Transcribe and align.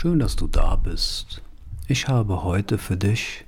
Schön, 0.00 0.20
dass 0.20 0.36
du 0.36 0.46
da 0.46 0.76
bist. 0.76 1.42
Ich 1.88 2.06
habe 2.06 2.44
heute 2.44 2.78
für 2.78 2.96
dich 2.96 3.44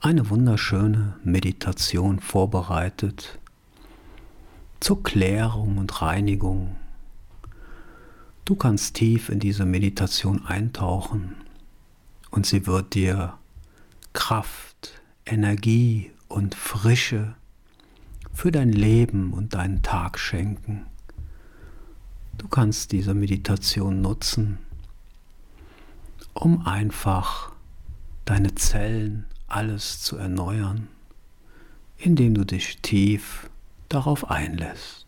eine 0.00 0.28
wunderschöne 0.28 1.14
Meditation 1.22 2.18
vorbereitet 2.18 3.38
zur 4.80 5.04
Klärung 5.04 5.78
und 5.78 6.02
Reinigung. 6.02 6.74
Du 8.44 8.56
kannst 8.56 8.96
tief 8.96 9.28
in 9.28 9.38
diese 9.38 9.64
Meditation 9.64 10.44
eintauchen 10.44 11.36
und 12.32 12.46
sie 12.46 12.66
wird 12.66 12.94
dir 12.94 13.34
Kraft, 14.12 15.00
Energie 15.24 16.10
und 16.26 16.56
Frische 16.56 17.36
für 18.32 18.50
dein 18.50 18.72
Leben 18.72 19.32
und 19.32 19.54
deinen 19.54 19.82
Tag 19.82 20.18
schenken. 20.18 20.86
Du 22.38 22.48
kannst 22.48 22.90
diese 22.90 23.14
Meditation 23.14 24.02
nutzen, 24.02 24.58
um 26.40 26.66
einfach 26.66 27.52
deine 28.24 28.54
Zellen, 28.54 29.26
alles 29.46 30.00
zu 30.00 30.16
erneuern, 30.16 30.88
indem 31.98 32.32
du 32.34 32.44
dich 32.44 32.78
tief 32.80 33.50
darauf 33.90 34.30
einlässt. 34.30 35.06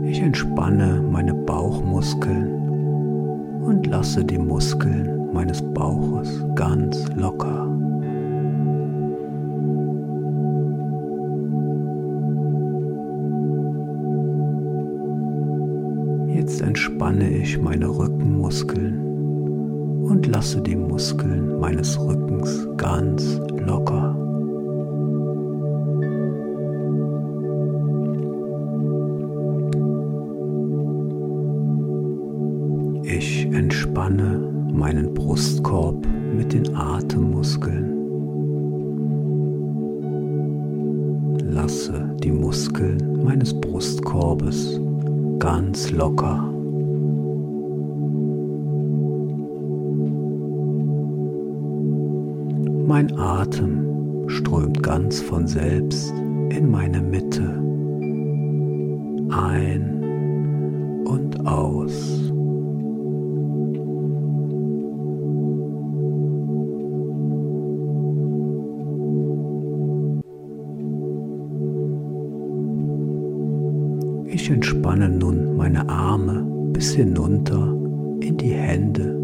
Ich 0.04 0.20
entspanne 0.20 1.02
meine 1.10 1.32
Bauchmuskeln 1.32 2.50
und 3.64 3.86
lasse 3.86 4.22
die 4.22 4.36
Muskeln 4.36 5.32
meines 5.32 5.62
Bauches 5.72 6.44
ganz 6.54 7.08
locker. 7.16 7.69
Jetzt 16.34 16.62
entspanne 16.62 17.28
ich 17.30 17.58
meine 17.58 17.88
Rückenmuskeln 17.88 19.00
und 20.04 20.26
lasse 20.26 20.60
die 20.60 20.76
Muskeln 20.76 21.58
meines 21.60 21.98
Rückens 21.98 22.68
ganz 22.76 23.40
locker. 23.66 24.19
Ein 59.44 61.04
und 61.06 61.46
aus. 61.46 62.32
Ich 74.26 74.50
entspanne 74.50 75.08
nun 75.08 75.56
meine 75.56 75.88
Arme 75.88 76.44
bis 76.72 76.94
hinunter 76.94 77.76
in 78.20 78.36
die 78.36 78.52
Hände, 78.52 79.18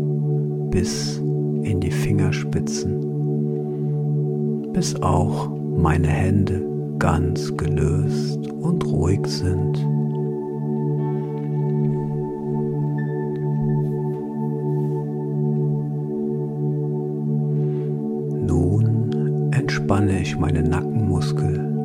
bis 0.71 1.19
in 1.62 1.81
die 1.81 1.91
Fingerspitzen, 1.91 3.03
bis 4.72 4.94
auch 5.03 5.50
meine 5.77 6.09
Hände 6.09 6.62
ganz 6.98 7.56
gelöst 7.56 8.47
und 8.60 8.84
ruhig 8.87 9.27
sind. 9.27 9.95
Meine 20.38 20.62
Nackenmuskeln 20.62 21.76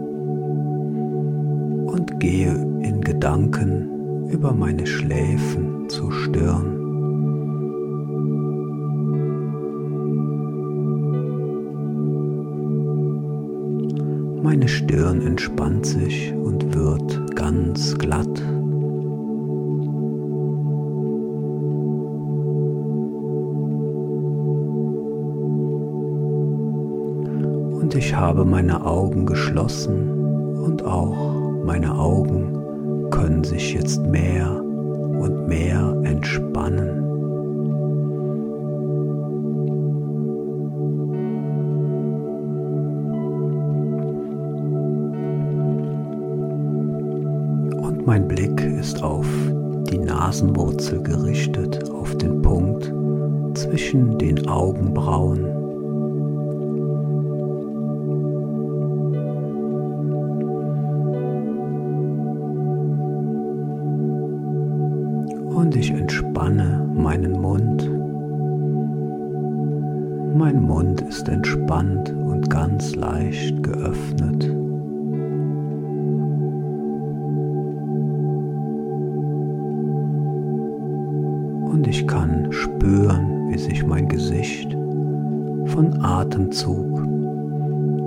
und 1.87 2.19
gehe 2.19 2.53
in 2.83 3.01
Gedanken 3.01 4.27
über 4.29 4.53
meine 4.53 4.85
Schläfen 4.85 5.89
zur 5.89 6.11
Stirn. 6.11 6.77
Meine 14.43 14.67
Stirn 14.67 15.21
entspannt 15.21 15.85
sich 15.85 16.33
und 16.33 16.73
wird 16.73 17.35
ganz 17.35 17.97
glatt. 17.97 18.60
Und 27.91 27.97
ich 27.97 28.15
habe 28.15 28.45
meine 28.45 28.85
Augen 28.85 29.25
geschlossen 29.25 30.55
und 30.55 30.81
auch 30.85 31.35
meine 31.65 31.93
Augen 31.93 33.09
können 33.09 33.43
sich 33.43 33.73
jetzt 33.73 34.01
mehr 34.05 34.49
und 34.63 35.49
mehr 35.49 35.93
entspannen. 36.05 37.03
Und 47.75 48.07
Mein 48.07 48.25
Blick 48.25 48.61
ist 48.79 49.03
auf 49.03 49.27
die 49.89 49.97
Nasenwurzel 49.97 51.03
gerichtet, 51.03 51.91
auf 51.91 52.15
den 52.15 52.41
Punkt 52.41 52.85
zwischen 53.53 54.17
den 54.17 54.47
Augenbrauen. 54.47 55.60
Spüren, 82.81 83.51
wie 83.51 83.59
sich 83.59 83.85
mein 83.85 84.07
Gesicht 84.07 84.71
von 84.71 85.99
Atemzug 86.01 87.05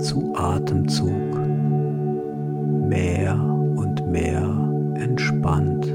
zu 0.01 0.33
Atemzug 0.35 1.33
mehr 2.89 3.39
und 3.77 4.05
mehr 4.11 4.43
entspannt, 4.95 5.87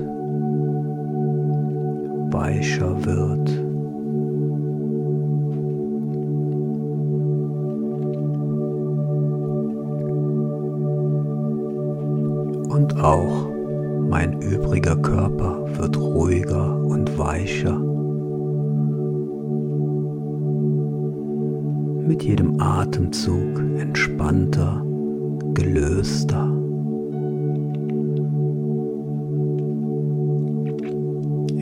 weicher 2.32 3.05
wird. 3.05 3.50
und 12.71 13.03
auch 13.03 13.39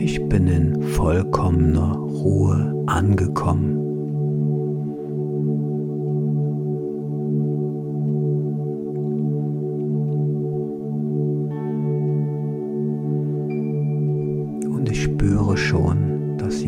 Ich 0.00 0.26
bin 0.28 0.46
in 0.46 0.82
vollkommener 0.82 1.96
Ruhe 1.96 2.84
angekommen. 2.86 3.88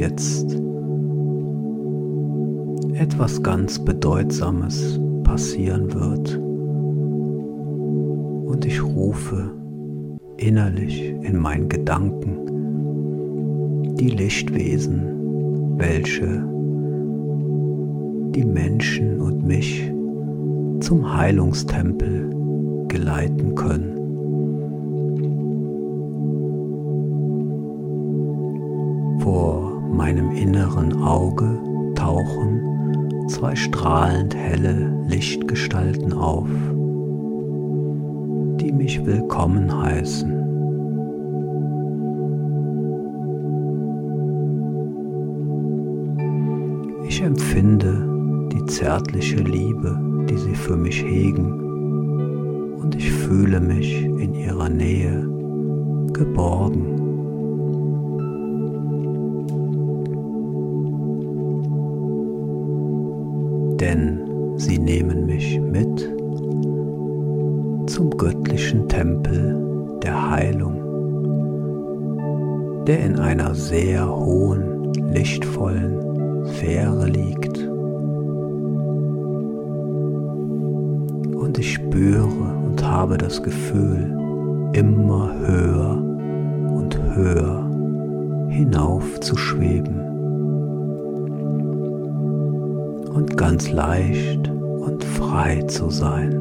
jetzt 0.01 0.59
etwas 2.95 3.43
ganz 3.43 3.79
Bedeutsames 3.79 4.99
passieren 5.25 5.93
wird. 5.93 6.39
Und 8.49 8.65
ich 8.65 8.83
rufe 8.83 9.55
innerlich 10.39 11.11
in 11.21 11.39
meinen 11.39 11.69
Gedanken 11.69 12.40
die 14.01 14.09
Lichtwesen, 14.09 15.77
welche 15.77 16.43
die 18.35 18.45
Menschen 18.45 19.21
und 19.21 19.47
mich 19.47 19.93
zum 20.81 21.15
Heilungstempel 21.15 22.31
geleiten 22.89 23.55
können. 23.55 23.99
Vor 29.21 29.83
meinem 29.93 30.31
inneren 30.31 31.03
Auge 31.03 31.59
tauchen 31.95 33.29
zwei 33.29 33.55
strahlend 33.55 34.35
helle 34.35 35.05
Lichtgestalten 35.09 36.15
auf, 36.15 36.49
die 38.61 38.73
mich 38.73 39.05
willkommen 39.05 39.83
heißen. 39.83 40.40
Ich 47.21 47.27
empfinde 47.27 48.49
die 48.51 48.65
zärtliche 48.65 49.37
Liebe, 49.37 49.95
die 50.27 50.39
sie 50.39 50.55
für 50.55 50.75
mich 50.75 51.05
hegen, 51.05 51.53
und 52.81 52.97
ich 52.97 53.13
fühle 53.13 53.61
mich 53.61 54.07
in 54.07 54.33
ihrer 54.33 54.71
Nähe 54.71 55.29
geborgen. 56.15 56.97
denn 63.79 64.57
sie 64.57 64.79
nehmen 64.79 65.27
mich 65.27 65.61
mit 65.61 66.01
zum 67.87 68.11
göttlichen 68.17 68.89
Tempel 68.89 69.99
der 70.03 70.31
Heilung, 70.31 70.75
der 72.87 73.01
in 73.01 73.19
einer 73.19 73.55
sehr 73.55 74.09
hohen, 74.09 74.93
lichtvollen 75.13 76.10
Sphäre 76.53 77.07
liegt. 77.07 77.59
Und 81.37 81.59
ich 81.59 81.75
spüre 81.75 82.27
und 82.67 82.85
habe 82.85 83.19
das 83.19 83.43
Gefühl, 83.43 84.17
immer 84.73 85.33
höher 85.47 86.03
und 86.77 86.99
höher 87.15 87.69
hinauf 88.49 89.21
zu 89.21 89.37
schweben. 89.37 90.11
und 93.21 93.37
ganz 93.37 93.71
leicht 93.71 94.49
und 94.49 95.05
frei 95.05 95.63
zu 95.63 95.91
sein. 95.91 96.40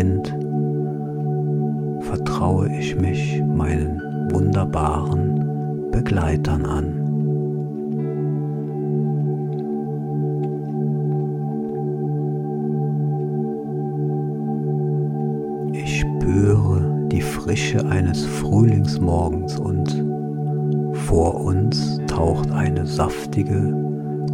Kind 0.00 0.34
vertraue 2.04 2.70
ich 2.70 2.96
mich 2.96 3.42
meinen 3.44 4.00
wunderbaren 4.32 5.90
Begleitern 5.90 6.64
an. 6.64 7.00
Frische 17.20 17.84
eines 17.84 18.24
Frühlingsmorgens 18.24 19.58
und 19.58 20.04
vor 20.92 21.34
uns 21.40 22.00
taucht 22.06 22.52
eine 22.52 22.86
saftige, 22.86 23.74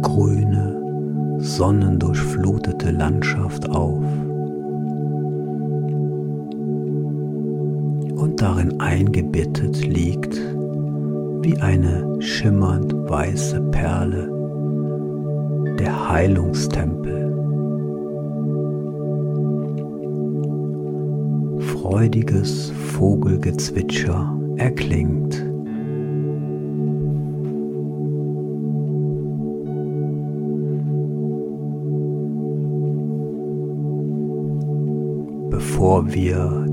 grüne, 0.03 1.39
sonnendurchflutete 1.39 2.91
Landschaft 2.91 3.67
auf. 3.69 4.03
Darin 8.57 8.79
eingebettet 8.79 9.85
liegt 9.85 10.35
wie 11.43 11.57
eine 11.57 12.19
schimmernd 12.19 12.91
weiße 13.07 13.61
Perle 13.69 14.33
der 15.77 16.09
Heilungstempel 16.09 17.35
freudiges 21.59 22.71
Vogelgezwitscher 22.71 24.35
erklingt. 24.57 25.45
Bevor 35.51 36.11
wir 36.11 36.66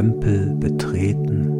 Tempel 0.00 0.56
betreten, 0.58 1.50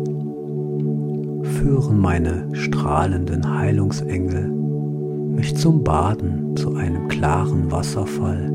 führen 1.42 1.98
meine 1.98 2.48
strahlenden 2.54 3.58
Heilungsengel 3.58 4.48
mich 4.48 5.54
zum 5.56 5.84
Baden 5.84 6.56
zu 6.56 6.74
einem 6.74 7.06
klaren 7.08 7.70
Wasserfall 7.70 8.50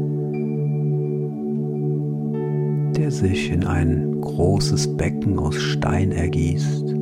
der 2.98 3.12
sich 3.12 3.52
in 3.52 3.64
ein 3.68 4.22
großes 4.22 4.98
Becken 4.98 5.38
aus 5.38 5.56
Stein 5.56 6.12
ergießt. 6.14 6.96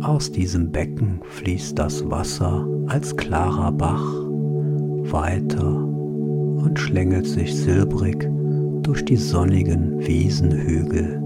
Aus 0.00 0.32
diesem 0.32 0.70
Becken 0.70 1.20
fließt 1.24 1.78
das 1.78 2.08
Wasser 2.08 2.66
als 2.86 3.14
klarer 3.16 3.72
Bach 3.72 4.14
weiter 5.10 5.87
und 6.58 6.78
schlängelt 6.78 7.26
sich 7.26 7.54
silbrig 7.54 8.28
durch 8.82 9.04
die 9.04 9.16
sonnigen 9.16 9.98
Wiesenhügel. 10.06 11.22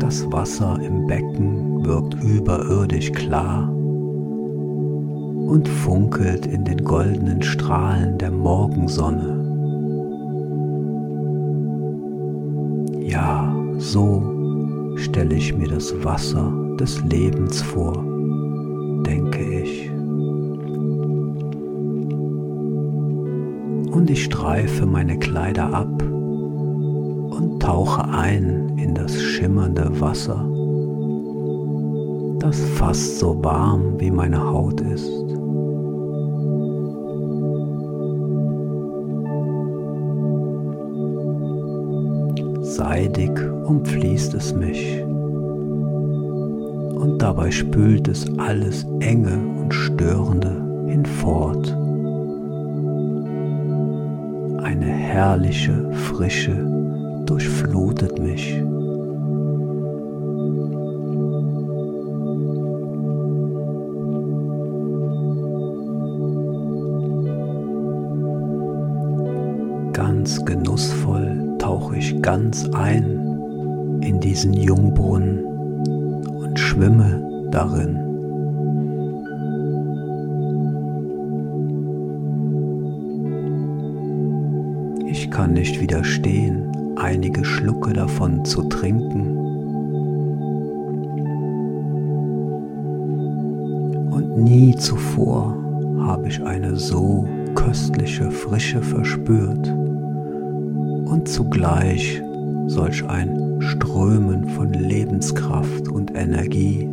Das 0.00 0.30
Wasser 0.32 0.78
im 0.82 1.06
Becken 1.06 1.84
wirkt 1.84 2.14
überirdisch 2.22 3.12
klar 3.12 3.70
und 5.50 5.68
funkelt 5.68 6.46
in 6.46 6.64
den 6.64 6.84
goldenen 6.84 7.42
Strahlen 7.42 8.18
der 8.18 8.30
Morgensonne. 8.30 9.39
So 13.80 14.94
stelle 14.96 15.34
ich 15.34 15.56
mir 15.56 15.68
das 15.68 15.92
Wasser 16.04 16.52
des 16.78 17.02
Lebens 17.04 17.62
vor, 17.62 17.94
denke 19.06 19.42
ich. 19.42 19.90
Und 23.90 24.10
ich 24.10 24.24
streife 24.24 24.84
meine 24.84 25.18
Kleider 25.18 25.72
ab 25.72 26.02
und 26.02 27.58
tauche 27.60 28.04
ein 28.10 28.76
in 28.76 28.94
das 28.94 29.18
schimmernde 29.20 29.88
Wasser, 29.98 30.46
das 32.38 32.60
fast 32.76 33.18
so 33.18 33.42
warm 33.42 33.98
wie 33.98 34.10
meine 34.10 34.42
Haut 34.42 34.80
ist. 34.82 35.10
Seidig 42.76 43.32
umfließt 43.70 44.34
es 44.34 44.52
mich 44.52 45.00
und 47.00 47.18
dabei 47.20 47.52
spült 47.52 48.08
es 48.08 48.26
alles 48.36 48.84
Enge 48.98 49.38
und 49.60 49.72
Störende 49.72 50.60
hinfort. 50.88 51.68
Eine 54.64 54.86
herrliche 54.86 55.88
Frische 55.92 56.66
durchflutet 57.26 58.18
mich. 58.18 58.60
Ganz 69.92 70.44
genussvoll 70.44 71.56
tauche 71.58 71.98
ich 71.98 72.20
ganz 72.20 72.68
ein 72.70 73.19
in 74.10 74.18
diesen 74.18 74.52
Jungbrunnen 74.52 75.44
und 75.44 76.58
schwimme 76.58 77.48
darin. 77.52 77.96
Ich 85.06 85.30
kann 85.30 85.52
nicht 85.52 85.80
widerstehen, 85.80 86.72
einige 86.96 87.44
Schlucke 87.44 87.92
davon 87.92 88.44
zu 88.44 88.64
trinken. 88.64 89.36
Und 94.10 94.38
nie 94.42 94.74
zuvor 94.74 95.56
habe 96.00 96.26
ich 96.26 96.42
eine 96.42 96.74
so 96.74 97.28
köstliche 97.54 98.28
Frische 98.32 98.82
verspürt 98.82 99.68
und 99.68 101.28
zugleich 101.28 102.20
solch 102.66 103.08
ein 103.08 103.49
Strömen 103.60 104.48
von 104.50 104.72
Lebenskraft 104.72 105.88
und 105.88 106.14
Energie. 106.16 106.88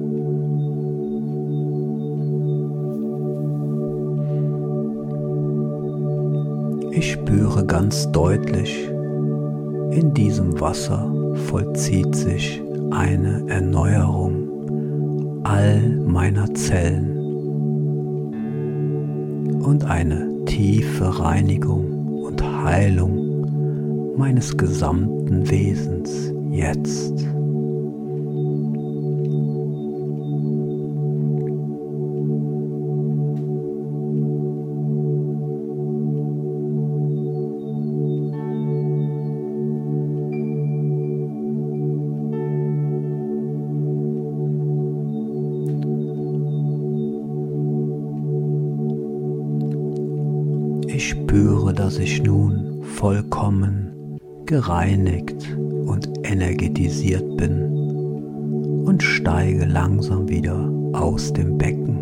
Ich 6.92 7.14
spüre 7.14 7.66
ganz 7.66 8.12
deutlich, 8.12 8.90
in 9.92 10.14
diesem 10.14 10.60
Wasser 10.60 11.12
vollzieht 11.48 12.16
sich 12.16 12.62
eine 12.92 13.44
Erneuerung 13.48 15.42
all 15.44 15.80
meiner 16.06 16.54
Zellen 16.54 17.18
und 19.64 19.86
eine 19.86 20.44
tiefe 20.46 21.20
Reinigung 21.20 22.08
und 22.24 22.44
Heilung 22.44 24.16
meines 24.18 24.58
gesamten 24.58 25.50
Wesens 25.50 26.37
jetzt. 26.58 27.14
Ich 50.88 51.10
spüre, 51.10 51.74
dass 51.74 52.00
ich 52.00 52.24
nun 52.24 52.82
vollkommen 52.82 54.20
gereinigt 54.46 55.58
energetisiert 56.30 57.38
bin 57.38 57.64
und 58.86 59.02
steige 59.02 59.66
langsam 59.66 60.30
wieder 60.30 60.72
aus 60.94 61.34
dem 61.34 61.58
Becken. 61.58 61.98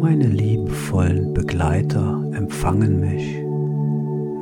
Meine 0.00 0.26
liebevollen 0.26 1.34
Begleiter 1.34 2.22
empfangen 2.34 3.00
mich 3.00 3.36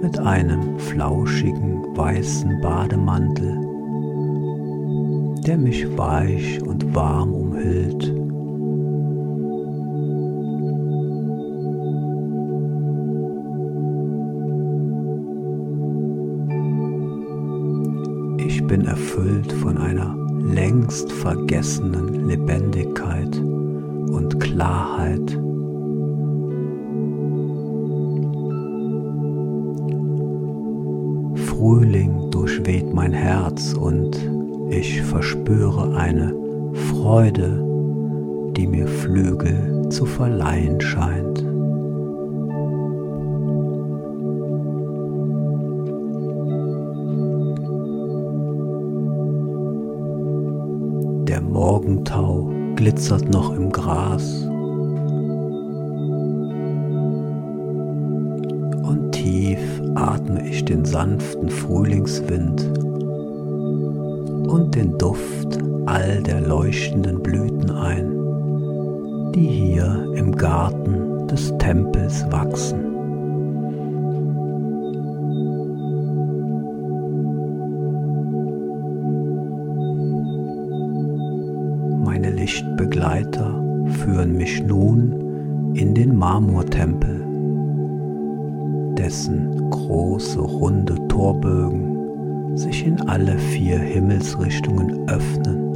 mit 0.02 0.18
einem 0.18 0.78
flauschigen 0.78 1.96
weißen 1.96 2.60
Bademantel 2.60 3.68
der 5.48 5.56
mich 5.56 5.86
weich 5.96 6.60
und 6.62 6.94
warm 6.94 7.32
umhüllt. 7.32 8.17
Erfüllt 19.48 19.52
von 19.52 19.78
einer 19.78 20.14
längst 20.40 21.12
vergessenen 21.12 22.28
Lebendigkeit 22.28 23.36
und 23.38 24.40
Klarheit. 24.40 25.30
Frühling 31.46 32.30
durchweht 32.30 32.92
mein 32.94 33.12
Herz 33.12 33.74
und 33.74 34.16
ich 34.70 35.02
verspüre 35.02 35.96
eine 35.96 36.34
Freude, 36.90 37.64
die 38.56 38.66
mir 38.66 38.86
Flügel 38.86 39.88
zu 39.88 40.04
verleihen 40.06 40.80
scheint. 40.80 41.47
Morgentau 51.58 52.48
glitzert 52.76 53.28
noch 53.30 53.52
im 53.52 53.72
Gras 53.72 54.44
und 58.86 59.10
tief 59.10 59.58
atme 59.96 60.48
ich 60.48 60.64
den 60.64 60.84
sanften 60.84 61.48
Frühlingswind 61.48 62.62
und 64.48 64.76
den 64.76 64.96
Duft 64.98 65.58
all 65.86 66.22
der 66.22 66.42
leuchtenden 66.42 67.20
Blüten 67.24 67.72
ein, 67.72 69.32
die 69.34 69.48
hier 69.48 70.12
im 70.14 70.36
Garten 70.36 71.26
des 71.26 71.52
Tempels 71.58 72.24
wachsen. 72.30 72.87
Dessen 88.98 89.70
große 89.70 90.40
runde 90.40 90.96
Torbögen 91.08 92.56
sich 92.56 92.84
in 92.84 93.00
alle 93.08 93.38
vier 93.38 93.78
Himmelsrichtungen 93.78 95.08
öffnen. 95.08 95.68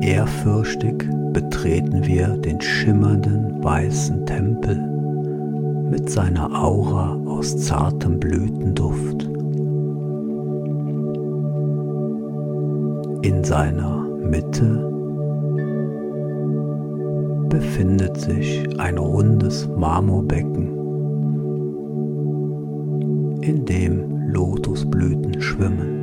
Ehrfürchtig 0.00 1.04
betreten 1.32 2.06
wir 2.06 2.28
den 2.28 2.60
schimmernden 2.60 3.62
weißen 3.64 4.24
Tempel 4.24 4.76
mit 5.90 6.08
seiner 6.08 6.48
Aura 6.62 7.20
aus 7.26 7.56
zartem 7.58 8.20
Blütenduft. 8.20 9.24
In 13.22 13.42
seiner 13.42 14.06
Mitte 14.30 14.95
befindet 17.48 18.16
sich 18.18 18.66
ein 18.78 18.98
rundes 18.98 19.68
Marmorbecken, 19.76 20.68
in 23.42 23.64
dem 23.64 24.28
Lotusblüten 24.28 25.40
schwimmen. 25.40 25.96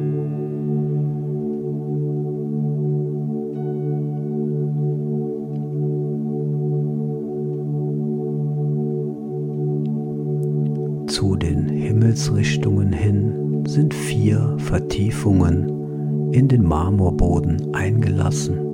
Zu 11.08 11.36
den 11.36 11.70
Himmelsrichtungen 11.70 12.92
hin 12.92 13.64
sind 13.68 13.94
vier 13.94 14.56
Vertiefungen 14.58 16.32
in 16.34 16.48
den 16.48 16.64
Marmorboden 16.64 17.76
eingelassen, 17.76 18.73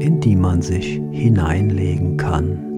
in 0.00 0.20
die 0.20 0.36
man 0.36 0.62
sich 0.62 1.00
hineinlegen 1.10 2.16
kann. 2.16 2.68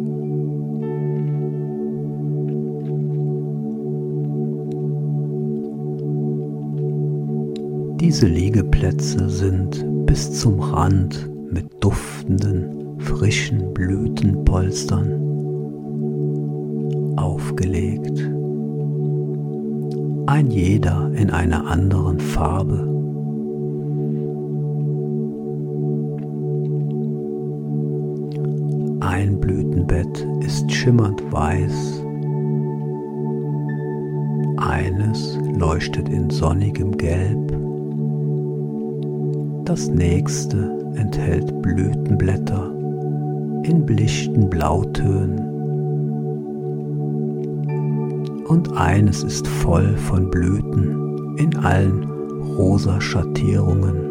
Diese 8.00 8.26
Liegeplätze 8.26 9.28
sind 9.28 9.84
bis 10.06 10.40
zum 10.40 10.58
Rand 10.60 11.30
mit 11.52 11.66
duftenden, 11.80 12.98
frischen 12.98 13.72
Blütenpolstern 13.74 15.30
aufgelegt. 17.16 18.18
Ein 20.26 20.50
jeder 20.50 21.10
in 21.14 21.30
einer 21.30 21.66
anderen 21.66 22.18
Farbe. 22.18 22.99
Ein 29.20 29.38
Blütenbett 29.38 30.26
ist 30.40 30.72
schimmernd 30.72 31.20
weiß, 31.30 32.02
eines 34.56 35.38
leuchtet 35.58 36.08
in 36.08 36.30
sonnigem 36.30 36.96
Gelb, 36.96 37.52
das 39.66 39.88
nächste 39.88 40.74
enthält 40.96 41.60
Blütenblätter 41.60 42.72
in 43.64 43.84
blichten 43.84 44.48
Blautönen. 44.48 45.38
Und 48.46 48.74
eines 48.74 49.22
ist 49.22 49.46
voll 49.46 49.98
von 49.98 50.30
Blüten 50.30 51.36
in 51.36 51.54
allen 51.58 52.04
rosa 52.56 52.98
Schattierungen. 52.98 54.09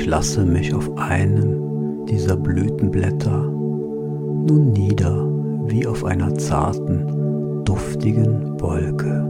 Ich 0.00 0.06
lasse 0.06 0.46
mich 0.46 0.72
auf 0.72 0.96
einem 0.96 2.06
dieser 2.06 2.34
Blütenblätter 2.34 3.42
nun 3.42 4.72
nieder 4.72 5.28
wie 5.66 5.86
auf 5.86 6.04
einer 6.06 6.34
zarten, 6.36 7.62
duftigen 7.66 8.58
Wolke. 8.58 9.26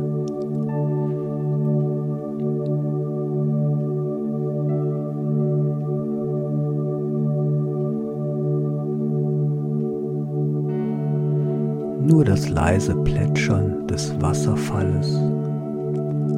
Nur 12.07 12.25
das 12.25 12.49
leise 12.49 12.95
Plätschern 12.95 13.89
des 13.89 14.15
Wasserfalles 14.21 15.17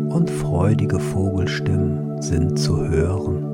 und 0.09 0.30
freudige 0.30 0.98
Vogelstimmen 0.98 2.22
sind 2.22 2.59
zu 2.59 2.88
hören. 2.88 3.51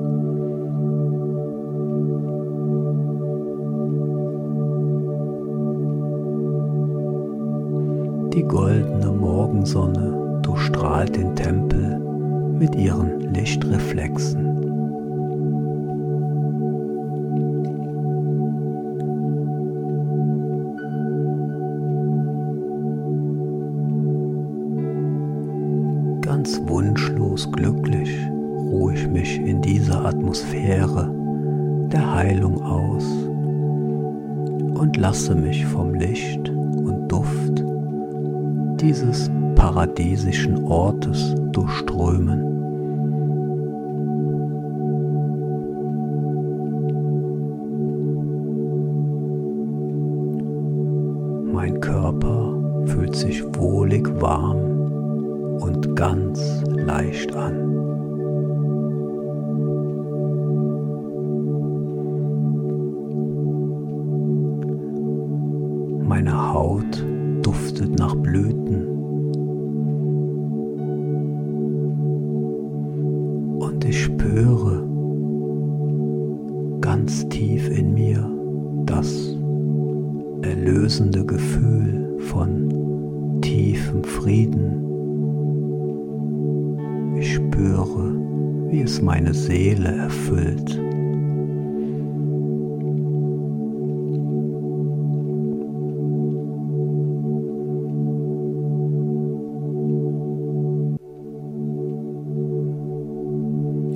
Die 8.33 8.43
goldene 8.43 9.11
Morgensonne 9.11 10.39
durchstrahlt 10.43 11.15
den 11.15 11.35
Tempel 11.35 11.99
mit 12.59 12.75
ihren 12.75 13.33
Lichtreflexen. 13.33 14.45
Ganz 26.21 26.61
wunschlos 26.67 27.51
glücklich 27.51 28.15
ruhe 28.59 28.93
ich 28.93 29.07
mich 29.07 29.39
in 29.39 29.61
dieser 29.61 30.05
Atmosphäre 30.05 31.11
der 31.91 32.13
Heilung 32.13 32.61
aus 32.61 33.05
und 34.79 34.97
lasse 34.97 35.33
mich 35.33 35.65
paradiesischen 39.79 40.65
Ortes 40.65 41.33
durchströmen. 41.53 42.43
Mein 51.53 51.79
Körper 51.79 52.83
fühlt 52.87 53.15
sich 53.15 53.41
wohlig 53.55 54.05
warm 54.19 54.57
und 55.61 55.95
ganz 55.95 56.61
leicht 56.75 57.33
an. 57.37 57.55
Meine 66.05 66.53
Haut 66.53 67.05
duftet 67.43 67.97
nach 67.97 68.15
Blüten. 68.15 68.88
Meine 89.19 89.33
Seele 89.33 89.97
erfüllt. 89.97 90.79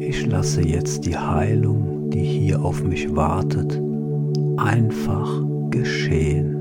Ich 0.01 0.25
lasse 0.25 0.61
jetzt 0.61 1.05
die 1.05 1.17
Heilung, 1.17 2.09
die 2.09 2.23
hier 2.23 2.61
auf 2.61 2.83
mich 2.83 3.15
wartet, 3.15 3.81
einfach 4.57 5.41
geschehen. 5.69 6.52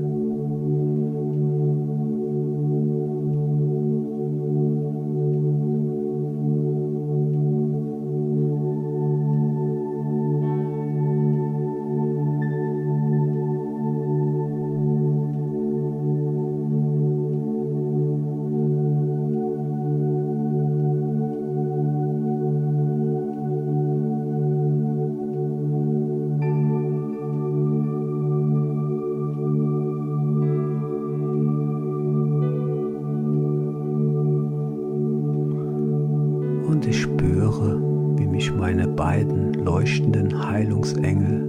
Mich 38.33 38.51
meine 38.51 38.87
beiden 38.87 39.53
leuchtenden 39.53 40.49
Heilungsengel 40.49 41.47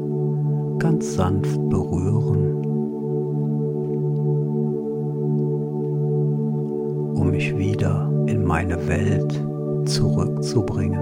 ganz 0.78 1.14
sanft 1.14 1.58
berühren, 1.70 2.62
um 7.16 7.30
mich 7.30 7.56
wieder 7.56 8.12
in 8.26 8.44
meine 8.44 8.86
Welt 8.86 9.32
zurückzubringen. 9.86 11.00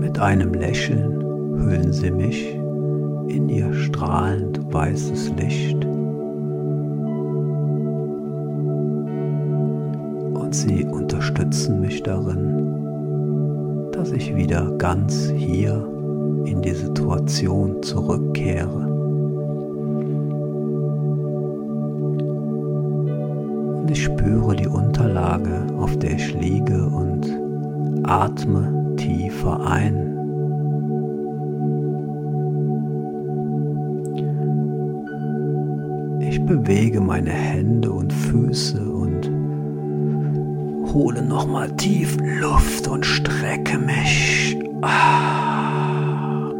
Mit 0.00 0.18
einem 0.18 0.52
Lächeln 0.52 1.22
hüllen 1.60 1.92
sie 1.92 2.10
mich 2.10 2.56
in 3.28 3.48
ihr 3.48 3.72
strahlend 3.72 4.60
weißes 4.74 5.30
Licht 5.36 5.87
sie 10.62 10.84
unterstützen 10.84 11.80
mich 11.80 12.02
darin, 12.02 13.90
dass 13.92 14.12
ich 14.12 14.34
wieder 14.34 14.70
ganz 14.78 15.32
hier 15.36 15.86
in 16.44 16.62
die 16.62 16.74
Situation 16.74 17.82
zurückkehre. 17.82 18.86
Und 23.80 23.90
ich 23.90 24.04
spüre 24.04 24.56
die 24.56 24.68
Unterlage, 24.68 25.66
auf 25.78 25.96
der 25.98 26.12
ich 26.12 26.34
liege 26.34 26.86
und 26.86 27.26
atme 28.04 28.94
tiefer 28.96 29.60
ein. 29.64 30.14
Ich 36.20 36.44
bewege 36.44 37.00
meine 37.00 37.30
Hände 37.30 37.92
und 37.92 38.12
Füße 38.12 38.97
hole 40.98 41.22
nochmal 41.22 41.70
tief 41.76 42.16
Luft 42.40 42.88
und 42.88 43.06
strecke 43.06 43.78
mich. 43.78 44.58
Ah. 44.82 46.50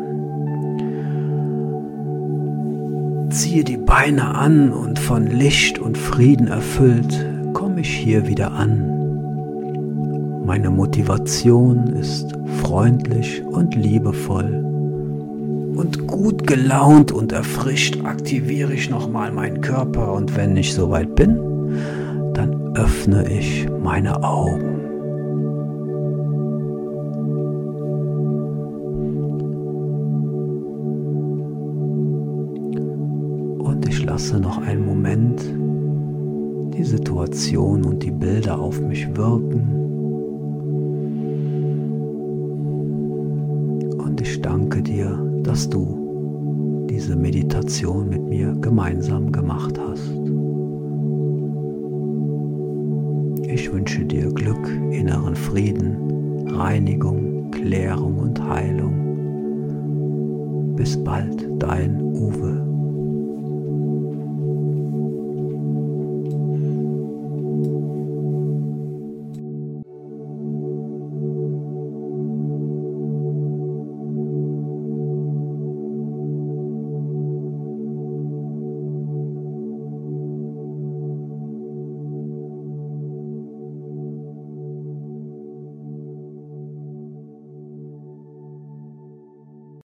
Ziehe 3.31 3.65
die 3.65 3.77
Beine 3.77 4.37
an 4.37 4.73
und 4.73 5.01
von 5.01 5.27
Licht 5.27 5.81
und 5.81 5.99
Frieden 5.99 6.47
erfüllt 6.47 7.27
komme 7.53 7.81
ich 7.81 7.91
hier 7.91 8.29
wieder 8.29 8.53
an. 8.53 8.95
Meine 10.47 10.71
Motivation 10.71 11.89
ist 11.89 12.33
freundlich 12.63 13.43
und 13.45 13.75
liebevoll. 13.75 14.65
Und 15.75 16.07
gut 16.07 16.47
gelaunt 16.47 17.11
und 17.11 17.33
erfrischt 17.33 18.05
aktiviere 18.05 18.73
ich 18.73 18.89
nochmal 18.89 19.33
meinen 19.33 19.61
Körper 19.63 20.13
und 20.13 20.37
wenn 20.37 20.57
ich 20.57 20.75
soweit 20.75 21.17
bin, 21.17 21.48
öffne 22.79 23.29
ich 23.29 23.69
meine 23.83 24.23
Augen. 24.23 24.79
Und 33.59 33.89
ich 33.89 34.05
lasse 34.05 34.39
noch 34.39 34.59
einen 34.59 34.87
Moment 34.87 35.43
die 36.77 36.85
Situation 36.85 37.85
und 37.85 38.05
die 38.05 38.13
Bilder 38.13 38.61
auf 38.61 38.81
mich 38.81 39.09
wirken. 39.17 39.75
Und 43.99 44.21
ich 44.21 44.41
danke 44.41 44.83
dir, 44.83 45.19
dass 45.43 45.69
du 45.69 46.87
diese 46.89 47.17
Meditation 47.17 48.09
mit 48.09 48.23
mir 48.23 48.55
gemeinsam 48.61 49.33
gemacht 49.33 49.77
hast. 49.81 50.48
Ich 53.51 53.73
wünsche 53.73 54.05
dir 54.05 54.31
Glück, 54.31 54.69
inneren 54.91 55.35
Frieden, 55.35 56.47
Reinigung, 56.51 57.51
Klärung 57.51 58.19
und 58.19 58.39
Heilung. 58.45 58.93
Bis 60.77 61.03
bald, 61.03 61.49
dein 61.59 61.99
Uwe. 62.03 62.68